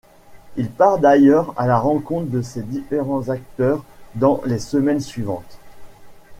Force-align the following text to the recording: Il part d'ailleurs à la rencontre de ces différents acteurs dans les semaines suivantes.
Il 0.57 0.71
part 0.71 0.97
d'ailleurs 0.97 1.53
à 1.57 1.67
la 1.67 1.77
rencontre 1.77 2.31
de 2.31 2.41
ces 2.41 2.63
différents 2.63 3.29
acteurs 3.29 3.83
dans 4.15 4.41
les 4.47 4.57
semaines 4.57 4.99
suivantes. 4.99 5.59